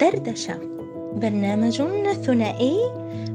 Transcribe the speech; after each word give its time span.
دردشة 0.00 0.58
برنامج 1.16 1.82
ثنائي 2.12 2.76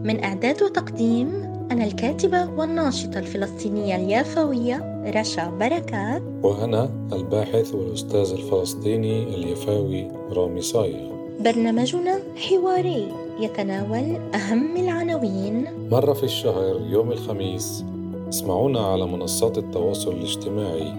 من 0.03 0.23
إعداد 0.23 0.63
وتقديم 0.63 1.27
أنا 1.71 1.85
الكاتبة 1.85 2.49
والناشطة 2.49 3.19
الفلسطينية 3.19 3.95
اليافوية 3.95 5.03
رشا 5.15 5.49
بركات. 5.49 6.21
وأنا 6.43 6.89
الباحث 7.13 7.75
والأستاذ 7.75 8.31
الفلسطيني 8.31 9.23
اليفاوي 9.23 10.11
رامي 10.31 10.61
صايغ. 10.61 11.11
برنامجنا 11.39 12.19
حواري 12.35 13.11
يتناول 13.39 14.15
أهم 14.35 14.77
العناوين. 14.77 15.67
مرة 15.91 16.13
في 16.13 16.23
الشهر 16.23 16.81
يوم 16.89 17.11
الخميس 17.11 17.83
اسمعونا 18.29 18.79
على 18.79 19.05
منصات 19.05 19.57
التواصل 19.57 20.11
الاجتماعي 20.11 20.93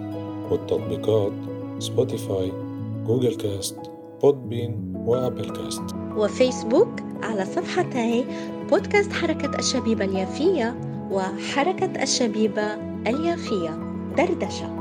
والتطبيقات 0.50 1.32
Spotify 1.78 2.65
Google 3.06 3.34
Cast 3.34 3.78
Podbean 4.22 4.92
و 4.96 5.05
Apple 5.05 5.50
Cast. 5.50 5.82
وفيسبوك 6.16 7.00
على 7.22 7.44
صفحتي 7.44 8.24
بودكاست 8.70 9.12
حركة 9.12 9.58
الشبيبة 9.58 10.04
اليافية 10.04 10.76
وحركة 11.10 12.02
الشبيبة 12.02 12.74
اليافية 13.06 13.70
دردشة. 14.16 14.76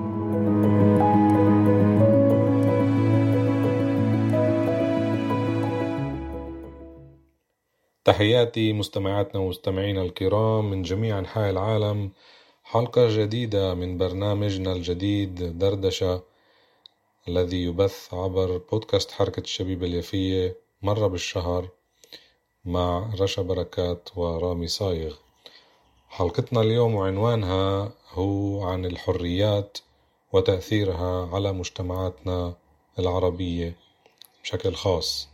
تحياتي 8.06 8.74
مستمعاتنا 8.74 9.42
ومستمعينا 9.42 10.02
الكرام 10.02 10.72
من 10.72 10.82
جميع 10.82 11.20
أنحاء 11.20 11.50
العالم. 11.50 12.12
حلقة 12.64 13.08
جديدة 13.18 13.74
من 13.74 13.98
برنامجنا 13.98 14.74
الجديد 14.74 15.58
دردشة. 15.58 16.35
الذي 17.28 17.64
يبث 17.64 18.14
عبر 18.14 18.58
بودكاست 18.58 19.12
حركة 19.12 19.40
الشبيبة 19.40 19.86
اليافية 19.88 20.58
مرة 20.82 21.08
بالشهر 21.08 21.70
مع 22.66 23.14
رشا 23.20 23.42
بركات 23.42 24.10
ورامي 24.16 24.68
صايغ. 24.68 25.16
حلقتنا 26.10 26.62
اليوم 26.62 26.96
وعنوانها 26.96 27.94
هو 28.12 28.64
عن 28.64 28.86
الحريات 28.86 29.78
وتأثيرها 30.34 31.36
على 31.36 31.52
مجتمعاتنا 31.52 32.56
العربية 33.00 33.76
بشكل 34.44 34.74
خاص. 34.76 35.30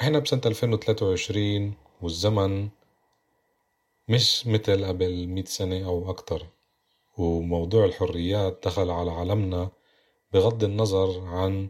إحنا 0.00 0.18
بسنة 0.18 0.40
2023 0.46 1.74
والزمن 2.02 2.68
مش 4.08 4.46
مثل 4.46 4.84
قبل 4.84 5.28
100 5.28 5.44
سنة 5.44 5.86
أو 5.86 6.10
أكتر 6.10 6.46
وموضوع 7.18 7.84
الحريات 7.84 8.60
دخل 8.64 8.90
على 8.90 9.10
عالمنا 9.10 9.70
بغض 10.32 10.64
النظر 10.64 11.20
عن 11.20 11.68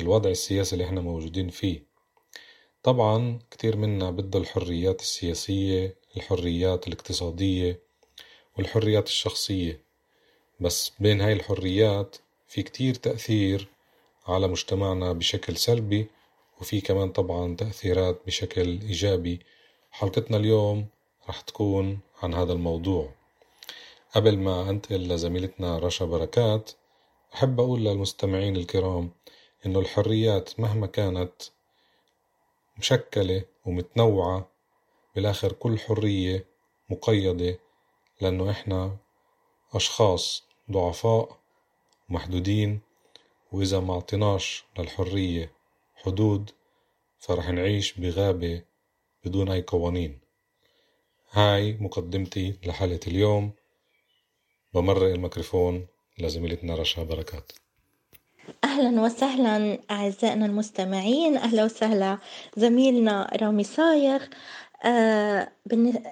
الوضع 0.00 0.30
السياسي 0.30 0.72
اللي 0.72 0.84
إحنا 0.84 1.00
موجودين 1.00 1.48
فيه. 1.48 1.82
طبعا 2.82 3.38
كتير 3.50 3.76
منا 3.76 4.10
بده 4.10 4.38
الحريات 4.38 5.00
السياسية 5.00 5.96
الحريات 6.16 6.88
الاقتصادية 6.88 7.80
والحريات 8.58 9.06
الشخصية. 9.06 9.80
بس 10.60 10.92
بين 11.00 11.20
هاي 11.20 11.32
الحريات 11.32 12.16
في 12.48 12.62
كتير 12.62 12.94
تأثير 12.94 13.68
على 14.26 14.48
مجتمعنا 14.48 15.12
بشكل 15.12 15.56
سلبي 15.56 16.06
وفي 16.60 16.80
كمان 16.80 17.12
طبعا 17.12 17.56
تأثيرات 17.56 18.20
بشكل 18.26 18.80
إيجابي. 18.80 19.40
حلقتنا 19.90 20.36
اليوم 20.36 20.86
رح 21.28 21.40
تكون 21.40 21.98
عن 22.22 22.34
هذا 22.34 22.52
الموضوع. 22.52 23.12
قبل 24.14 24.38
ما 24.38 24.70
أنتقل 24.70 25.08
لزميلتنا 25.08 25.78
رشا 25.78 26.04
بركات 26.04 26.70
أحب 27.34 27.60
أقول 27.60 27.84
للمستمعين 27.84 28.56
الكرام 28.56 29.10
إنه 29.66 29.78
الحريات 29.78 30.60
مهما 30.60 30.86
كانت 30.86 31.32
مشكلة 32.78 33.44
ومتنوعة 33.66 34.48
بالآخر 35.14 35.52
كل 35.52 35.78
حرية 35.78 36.44
مقيدة 36.90 37.58
لأنه 38.20 38.50
إحنا 38.50 38.96
أشخاص 39.72 40.44
ضعفاء 40.70 41.38
ومحدودين 42.10 42.80
وإذا 43.52 43.80
ما 43.80 43.94
أعطيناش 43.94 44.64
للحرية 44.78 45.52
حدود 45.94 46.50
فرح 47.18 47.48
نعيش 47.48 47.92
بغابة 47.92 48.62
بدون 49.24 49.50
أي 49.50 49.62
قوانين. 49.62 50.20
هاي 51.30 51.72
مقدمتي 51.72 52.58
لحلقة 52.66 53.00
اليوم. 53.06 53.52
بمرق 54.74 55.10
الميكروفون. 55.10 55.86
لزميلتنا 56.18 56.74
رشا 56.74 57.02
بركات. 57.02 57.52
أهلا 58.64 59.00
وسهلا 59.00 59.78
أعزائنا 59.90 60.46
المستمعين 60.46 61.36
أهلا 61.36 61.64
وسهلا 61.64 62.18
زميلنا 62.56 63.30
رامي 63.42 63.64
صايغ. 63.64 64.22
آه 64.84 65.48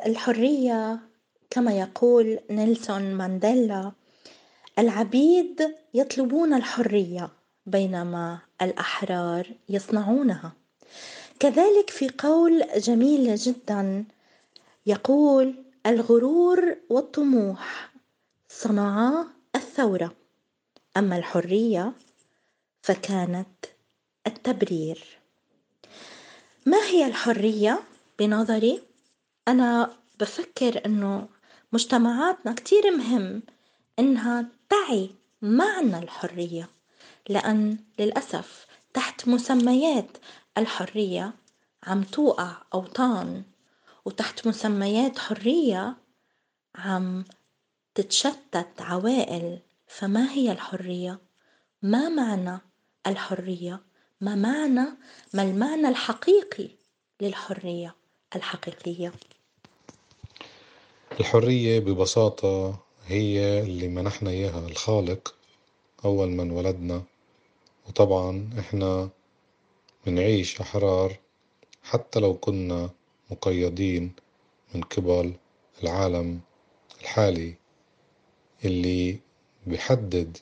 الحرية 0.07 1.01
كما 1.51 1.73
يقول 1.73 2.39
نيلسون 2.51 3.15
مانديلا 3.15 3.93
العبيد 4.79 5.75
يطلبون 5.95 6.55
الحرية 6.55 7.31
بينما 7.67 8.39
الأحرار 8.63 9.47
يصنعونها. 9.69 10.53
كذلك 11.41 11.91
في 11.91 12.11
قول 12.19 12.65
جميل 12.77 13.34
جدا 13.34 14.05
يقول 14.87 15.55
الغرور 15.87 16.77
والطموح 16.91 17.93
صنعا 18.49 19.27
الثورة 19.72 20.12
أما 20.97 21.16
الحرية 21.16 21.93
فكانت 22.83 23.65
التبرير 24.27 25.19
ما 26.66 26.78
هي 26.78 27.06
الحرية 27.06 27.83
بنظري؟ 28.19 28.83
أنا 29.49 29.97
بفكر 30.21 30.87
إنه 30.87 31.28
مجتمعاتنا 31.72 32.53
كتير 32.53 32.97
مهم 32.97 33.43
إنها 33.99 34.47
تعي 34.69 35.10
معنى 35.43 35.99
الحرية 35.99 36.69
لأن 37.28 37.78
للأسف 37.99 38.66
تحت 38.94 39.28
مسميات 39.28 40.16
الحرية 40.59 41.33
عم 41.83 42.03
توقع 42.03 42.56
أوطان 42.75 43.43
وتحت 44.04 44.47
مسميات 44.47 45.19
حرية 45.19 45.97
عم 46.75 47.25
تتشتت 47.94 48.80
عوائل 48.80 49.58
فما 49.86 50.30
هي 50.32 50.53
الحرية؟ 50.53 51.19
ما 51.82 52.08
معنى 52.08 52.58
الحرية؟ 53.06 53.82
ما 54.20 54.34
معنى 54.34 54.86
ما 55.34 55.42
المعنى 55.42 55.88
الحقيقي 55.88 56.69
للحرية 57.20 57.94
الحقيقية؟ 58.36 59.12
الحرية 61.20 61.78
ببساطة 61.80 62.78
هي 63.06 63.60
اللي 63.62 63.88
منحنا 63.88 64.30
إياها 64.30 64.66
الخالق 64.69 65.34
أول 66.04 66.28
ما 66.30 66.42
انولدنا 66.42 67.03
وطبعا 67.88 68.50
إحنا 68.59 69.09
منعيش 70.06 70.60
أحرار 70.60 71.16
حتى 71.82 72.20
لو 72.20 72.34
كنا 72.34 72.91
مقيدين 73.30 74.12
من 74.74 74.80
قبل 74.80 75.34
العالم 75.82 76.41
الحالي 77.00 77.54
اللي 78.65 79.19
بيحدد 79.67 80.39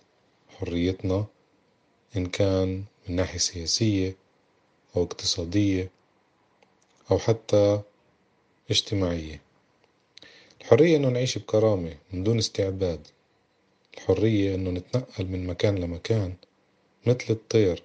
حريتنا 0.49 1.27
إن 2.17 2.27
كان 2.27 2.85
من 3.09 3.17
ناحية 3.17 3.39
سياسية 3.39 4.17
أو 4.97 5.03
اقتصادية 5.03 5.91
أو 7.11 7.19
حتى 7.19 7.81
اجتماعية. 8.71 9.41
الحرية 10.61 10.97
إنه 10.97 11.09
نعيش 11.09 11.39
بكرامة 11.39 11.97
من 12.13 12.25
دون 12.25 12.39
استعباد. 12.39 13.07
الحرية 13.95 14.55
إنه 14.55 14.71
نتنقل 14.71 15.27
من 15.27 15.47
مكان 15.47 15.79
لمكان 15.79 16.35
مثل 17.07 17.25
الطير 17.31 17.83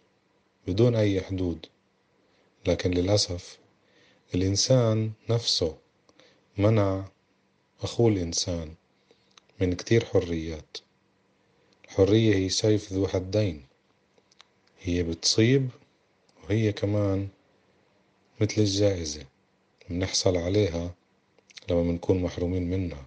بدون 0.67 0.95
أي 0.95 1.21
حدود. 1.21 1.65
لكن 2.67 2.91
للأسف 2.91 3.57
الإنسان 4.35 5.11
نفسه 5.29 5.77
منع 6.57 7.05
أخوه 7.81 8.11
الإنسان. 8.11 8.75
من 9.61 9.73
كتير 9.73 10.05
حريات. 10.05 10.77
الحرية 11.85 12.35
هي 12.35 12.49
سيف 12.49 12.93
ذو 12.93 13.07
حدين. 13.07 13.65
هي 14.81 15.03
بتصيب 15.03 15.69
وهي 16.43 16.71
كمان 16.71 17.27
مثل 18.41 18.61
الجائزة. 18.61 19.25
بنحصل 19.89 20.37
عليها 20.37 20.93
لما 21.69 21.81
بنكون 21.81 22.21
محرومين 22.21 22.69
منها. 22.69 23.05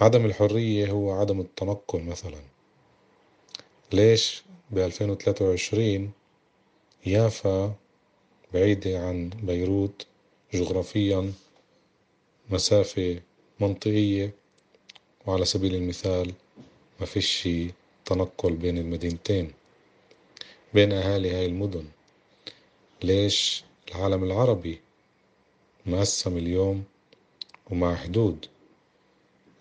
عدم 0.00 0.24
الحرية 0.24 0.90
هو 0.90 1.10
عدم 1.12 1.40
التنقل 1.40 2.02
مثلا. 2.02 2.40
ليش 3.92 4.44
ب 4.70 4.78
2023 4.78 6.10
يافا 7.06 7.74
بعيدة 8.54 8.98
عن 8.98 9.30
بيروت 9.42 10.06
جغرافيا 10.54 11.32
مسافة 12.50 13.20
منطقية 13.60 14.45
وعلى 15.26 15.44
سبيل 15.44 15.74
المثال 15.74 16.32
ما 17.00 17.06
فيش 17.06 17.48
تنقل 18.04 18.52
بين 18.52 18.78
المدينتين 18.78 19.52
بين 20.74 20.92
أهالي 20.92 21.30
هاي 21.30 21.46
المدن 21.46 21.84
ليش 23.02 23.64
العالم 23.88 24.24
العربي 24.24 24.80
مقسم 25.86 26.36
اليوم 26.36 26.84
ومع 27.70 27.94
حدود 27.94 28.46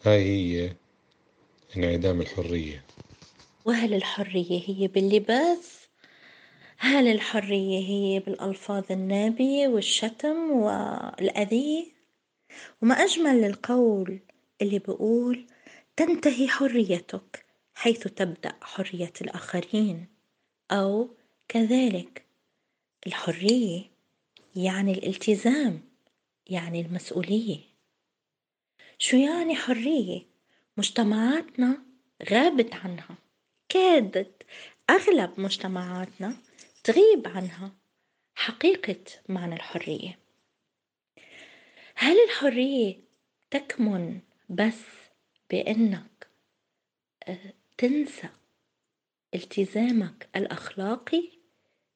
هاي 0.05 0.23
هي 0.23 0.73
انعدام 1.77 2.21
الحرية 2.21 2.83
وهل 3.65 3.93
الحرية 3.93 4.61
هي 4.67 4.87
باللباس؟ 4.87 5.87
هل 6.77 7.07
الحرية 7.07 7.79
هي 7.79 8.19
بالألفاظ 8.19 8.83
النابية 8.91 9.67
والشتم 9.67 10.51
والأذية؟ 10.51 11.85
وما 12.81 12.95
أجمل 12.95 13.43
القول 13.43 14.19
اللي 14.61 14.79
بيقول 14.79 15.45
تنتهي 15.97 16.47
حريتك 16.47 17.45
حيث 17.75 18.03
تبدأ 18.03 18.53
حرية 18.61 19.13
الآخرين 19.21 20.07
أو 20.71 21.15
كذلك 21.47 22.25
الحرية 23.07 23.91
يعني 24.55 24.91
الالتزام 24.91 25.81
يعني 26.47 26.81
المسؤولية 26.81 27.59
شو 28.99 29.17
يعني 29.17 29.55
حرية؟ 29.55 30.21
مجتمعاتنا 30.77 31.85
غابت 32.31 32.73
عنها 32.73 33.17
كادت 33.69 34.43
أغلب 34.89 35.39
مجتمعاتنا 35.39 36.37
تغيب 36.83 37.27
عنها 37.27 37.71
حقيقة 38.35 39.03
معنى 39.29 39.55
الحرية 39.55 40.19
هل 41.95 42.17
الحرية 42.23 42.99
تكمن 43.51 44.19
بس 44.49 45.04
بأنك 45.51 46.27
آه، 47.27 47.53
تنسى 47.77 48.29
التزامك 49.35 50.29
الأخلاقي 50.35 51.29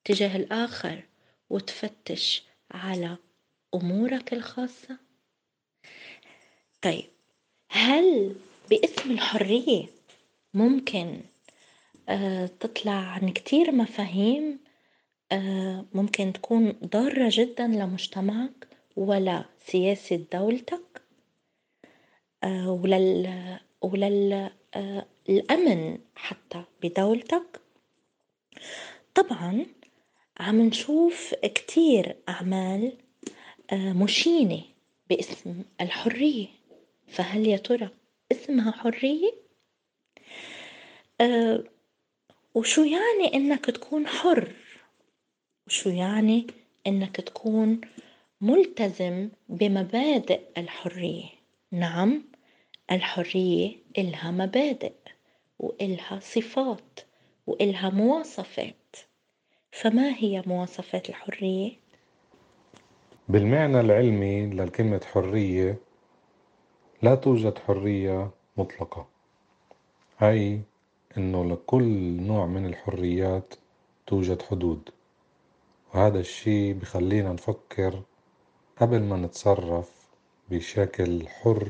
تجاه 0.06 0.36
الآخر 0.38 1.04
وتفتش 1.50 2.44
على 2.72 3.18
أمورك 3.75 4.34
الخاصة؟ 4.34 4.98
طيب 6.81 7.06
هل 7.69 8.36
باسم 8.69 9.12
الحرية 9.12 9.86
ممكن 10.54 11.22
آه، 12.10 12.46
تطلع 12.46 12.92
عن 12.92 13.30
كتير 13.30 13.72
مفاهيم 13.72 14.60
آه، 15.31 15.86
ممكن 15.94 16.34
تكون 16.34 16.72
ضارة 16.72 17.30
جدا 17.31 17.68
لمجتمعك 17.68 18.68
ولا 18.96 19.46
سياسة 19.66 20.25
دولتك 20.34 21.01
آه، 22.44 22.71
ولل 22.71 23.59
وللأمن 23.81 25.97
حتى 26.15 26.63
بدولتك 26.83 27.62
طبعا 29.15 29.65
عم 30.39 30.62
نشوف 30.62 31.33
كتير 31.44 32.15
أعمال 32.30 32.94
مشينة 33.74 34.62
باسم 35.09 35.63
الحرية 35.81 36.47
فهل 37.07 37.47
يا 37.47 37.57
ترى 37.57 37.89
اسمها 38.31 38.71
حرية؟ 38.71 39.31
وشو 42.56 42.83
يعني 42.83 43.33
إنك 43.33 43.65
تكون 43.65 44.07
حر؟ 44.07 44.51
وشو 45.68 45.89
يعني 45.89 46.47
إنك 46.88 47.15
تكون 47.15 47.81
ملتزم 48.41 49.30
بمبادئ 49.50 50.41
الحرية؟ 50.57 51.25
نعم 51.71 52.24
الحرية 52.91 53.75
إلها 53.97 54.31
مبادئ 54.31 54.94
وإلها 55.59 56.19
صفات 56.19 57.00
وإلها 57.47 57.89
مواصفات. 57.89 58.95
فما 59.71 60.15
هي 60.18 60.44
مواصفات 60.45 61.09
الحرية؟ 61.09 61.71
بالمعنى 63.30 63.80
العلمي 63.80 64.45
لكلمة 64.45 65.01
حرية 65.13 65.77
لا 67.01 67.15
توجد 67.15 67.57
حرية 67.57 68.30
مطلقة. 68.57 69.07
أي 70.21 70.62
أنه 71.18 71.45
لكل 71.45 71.83
نوع 72.21 72.45
من 72.45 72.65
الحريات 72.65 73.53
توجد 74.07 74.41
حدود. 74.41 74.89
وهذا 75.94 76.19
الشي 76.19 76.74
بخلينا 76.74 77.33
نفكر 77.33 78.01
قبل 78.77 79.01
ما 79.03 79.18
نتصرف 79.18 80.07
بشكل 80.50 81.27
حر 81.27 81.69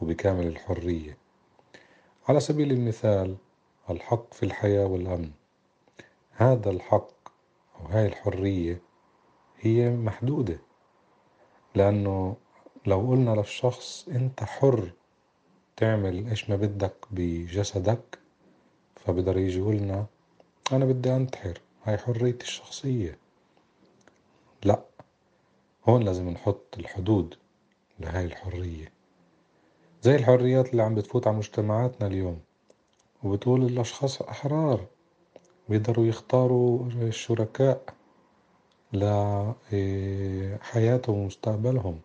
وبكامل 0.00 0.46
الحرية. 0.46 1.16
على 2.28 2.40
سبيل 2.40 2.72
المثال 2.72 3.36
الحق 3.90 4.34
في 4.34 4.42
الحياة 4.42 4.86
والأمن. 4.86 5.30
هذا 6.30 6.70
الحق 6.70 7.28
أو 7.80 7.86
هاي 7.86 8.06
الحرية 8.06 8.82
هي 9.60 9.90
محدودة 9.90 10.58
لأنه 11.74 12.36
لو 12.86 13.00
قلنا 13.10 13.30
للشخص 13.30 14.08
أنت 14.08 14.44
حر 14.44 14.92
تعمل 15.76 16.28
إيش 16.28 16.50
ما 16.50 16.56
بدك 16.56 16.94
بجسدك 17.10 18.18
فبقدر 18.96 19.38
يجي 19.38 19.58
يقولنا 19.58 20.06
أنا 20.72 20.84
بدي 20.84 21.16
أنتحر. 21.16 21.60
هاي 21.84 21.98
حريتي 21.98 22.44
الشخصية. 22.44 23.18
لأ 24.64 24.84
هون 25.88 26.02
لازم 26.02 26.28
نحط 26.28 26.78
الحدود 26.78 27.34
لهاي 28.00 28.24
الحرية. 28.24 28.92
زي 30.02 30.16
الحريات 30.16 30.70
اللي 30.70 30.82
عم 30.82 30.94
بتفوت 30.94 31.26
على 31.26 31.36
مجتمعاتنا 31.36 32.06
اليوم. 32.06 32.40
وبتقول 33.22 33.62
الأشخاص 33.64 34.22
أحرار. 34.22 34.84
بيقدروا 35.68 36.06
يختاروا 36.06 36.86
الشركاء 36.86 37.82
لحياتهم 39.72 41.16
ومستقبلهم. 41.18 42.00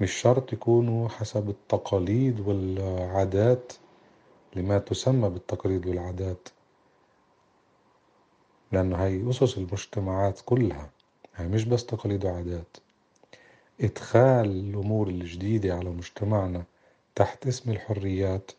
مش 0.00 0.12
شرط 0.12 0.52
يكونوا 0.52 1.08
حسب 1.08 1.48
التقاليد 1.48 2.40
والعادات 2.40 3.72
لما 4.56 4.78
تسمى 4.78 5.28
بالتقاليد 5.30 5.86
والعادات. 5.86 6.48
لأنه 8.72 8.96
هي 8.96 9.30
أسس 9.30 9.58
المجتمعات 9.58 10.40
كلها. 10.44 10.90
هي 11.36 11.48
مش 11.48 11.64
بس 11.64 11.86
تقاليد 11.86 12.24
وعادات. 12.24 12.76
إدخال 13.80 14.46
الأمور 14.46 15.08
الجديدة 15.08 15.74
على 15.74 15.90
مجتمعنا 15.90 16.64
تحت 17.18 17.46
اسم 17.46 17.70
الحريات. 17.70 18.50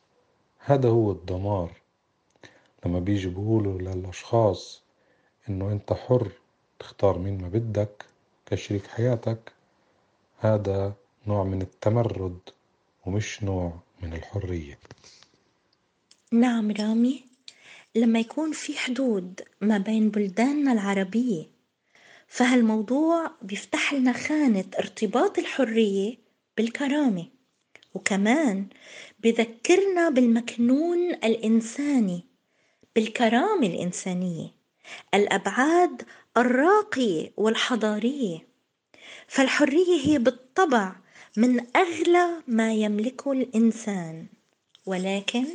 هذا 0.59 0.89
هو 0.89 1.11
الدمار. 1.11 1.71
لما 2.85 2.99
بيجي 2.99 3.29
بيقولوا 3.29 3.81
للأشخاص 3.81 4.81
إنه 5.49 5.71
أنت 5.71 5.93
حر 5.93 6.31
تختار 6.79 7.17
مين 7.17 7.41
ما 7.41 7.47
بدك 7.49 8.05
كشريك 8.45 8.87
حياتك 8.87 9.51
هذا 10.39 10.93
نوع 11.27 11.43
من 11.43 11.61
التمرد 11.61 12.39
ومش 13.05 13.43
نوع 13.43 13.79
من 14.01 14.13
الحرية. 14.13 14.79
نعم 16.31 16.71
رامي. 16.71 17.23
لما 17.95 18.19
يكون 18.19 18.51
في 18.51 18.77
حدود 18.77 19.41
ما 19.61 19.77
بين 19.77 20.09
بلداننا 20.09 20.71
العربية 20.71 21.45
فهالموضوع 22.27 23.31
بيفتح 23.41 23.93
لنا 23.93 24.13
خانة 24.13 24.65
ارتباط 24.79 25.39
الحرية 25.39 26.17
بالكرامة. 26.57 27.38
وكمان 27.93 28.67
بذكرنا 29.19 30.09
بالمكنون 30.09 31.09
الإنساني 31.09 32.25
بالكرامة 32.95 33.67
الإنسانية 33.67 34.47
الأبعاد 35.13 36.01
الراقية 36.37 37.31
والحضارية. 37.37 38.47
فالحرية 39.27 40.01
هي 40.05 40.17
بالطبع 40.19 40.95
من 41.37 41.77
أغلى 41.77 42.43
ما 42.47 42.73
يملكه 42.73 43.31
الإنسان. 43.31 44.27
ولكن 44.85 45.45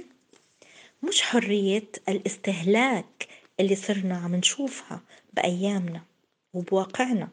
مش 1.03 1.23
حرية 1.23 1.89
الاستهلاك 2.09 3.29
اللي 3.61 3.77
صرنا 3.77 4.17
عم 4.17 4.35
نشوفها 4.35 5.01
بأيامنا 5.33 6.03
وبواقعنا. 6.53 7.29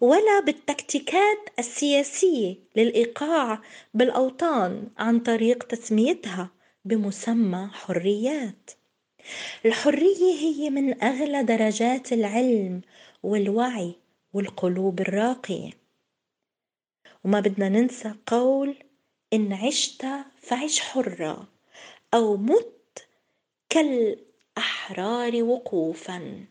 ولا 0.00 0.40
بالتكتيكات 0.40 1.38
السياسية 1.58 2.56
للإيقاع 2.76 3.62
بالأوطان 3.94 4.88
عن 4.98 5.20
طريق 5.20 5.62
تسميتها 5.62 6.50
بمسمى 6.84 7.70
حريات. 7.72 8.70
الحرية 9.66 10.34
هي 10.40 10.70
من 10.70 11.02
أغلى 11.02 11.42
درجات 11.42 12.12
العلم 12.12 12.80
والوعي 13.22 13.94
والقلوب 14.32 15.00
الراقية. 15.00 15.70
وما 17.24 17.40
بدنا 17.40 17.68
ننسى 17.68 18.14
قول 18.26 18.76
إن 19.32 19.52
عشت 19.52 20.06
فعش 20.40 20.80
حرة 20.80 21.48
أو 22.14 22.36
مت 22.36 23.08
كالأحرار 23.68 25.42
وقوفا. 25.42 26.46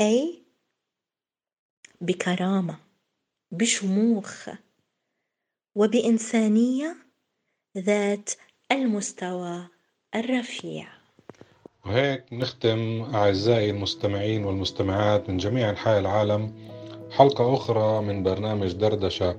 أي 0.00 0.45
بكرامة 2.00 2.76
بشموخ 3.50 4.48
وبإنسانية 5.74 6.96
ذات 7.78 8.30
المستوى 8.72 9.66
الرفيع. 10.14 10.86
وهيك 11.86 12.24
نختم 12.32 13.02
أعزائي 13.14 13.70
المستمعين 13.70 14.44
والمستمعات 14.44 15.30
من 15.30 15.36
جميع 15.36 15.70
أنحاء 15.70 15.98
العالم 15.98 16.52
حلقة 17.10 17.54
أخرى 17.54 18.02
من 18.02 18.22
برنامج 18.22 18.72
دردشة. 18.72 19.36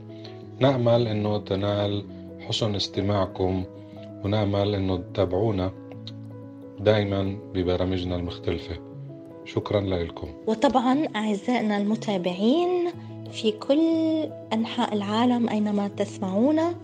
نأمل 0.60 1.08
أنه 1.08 1.38
تنال 1.38 2.06
حسن 2.42 2.76
استماعكم 2.76 3.66
ونأمل 4.24 4.76
أنه 4.76 4.98
تتابعونا 4.98 5.74
دائما 6.80 7.40
ببرامجنا 7.54 8.16
المختلفة. 8.16 8.87
شكرا 9.48 9.82
لكم. 9.82 10.28
وطبعا 10.48 11.08
أعزائنا 11.16 11.78
المتابعين 11.78 12.90
في 13.32 13.52
كل 13.52 13.80
أنحاء 14.54 14.94
العالم 14.94 15.50
أينما 15.50 15.88
تسمعونا 15.88 16.76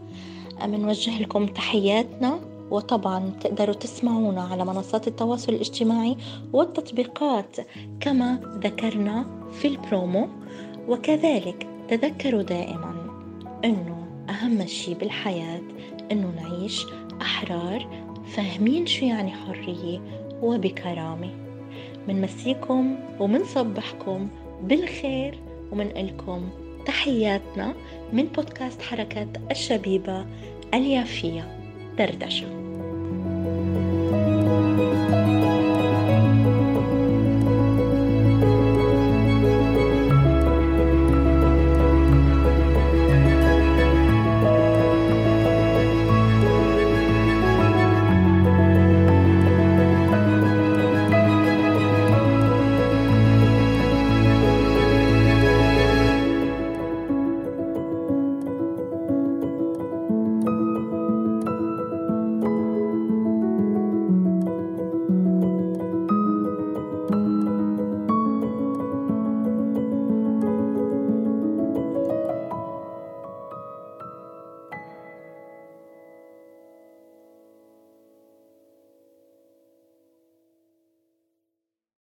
بنوجه 0.66 1.22
لكم 1.22 1.46
تحياتنا 1.46 2.40
وطبعا 2.72 3.32
تقدروا 3.42 3.76
تسمعونا 3.76 4.42
على 4.42 4.66
منصات 4.66 5.08
التواصل 5.08 5.54
الاجتماعي 5.54 6.18
والتطبيقات 6.54 7.58
كما 8.00 8.40
ذكرنا 8.64 9.26
في 9.52 9.68
البرومو 9.68 10.28
وكذلك 10.88 11.68
تذكروا 11.88 12.42
دائما 12.42 12.94
إنه 13.66 14.06
أهم 14.30 14.66
شيء 14.66 14.96
بالحياة 14.96 15.62
إنه 16.12 16.34
نعيش 16.42 16.86
أحرار 17.22 17.88
فاهمين 18.28 18.86
شو 18.86 19.06
يعني 19.06 19.32
حرية 19.32 20.02
وبكرامة. 20.42 21.43
منمسيكم 22.08 22.96
ومنصبحكم 23.20 24.28
بالخير 24.64 25.40
ومنقلكم 25.72 26.50
تحياتنا 26.86 27.74
من 28.14 28.24
بودكاست 28.26 28.82
حركة 28.82 29.28
الشبيبة 29.52 30.26
اليافية 30.74 31.58
دردشة. 31.98 32.63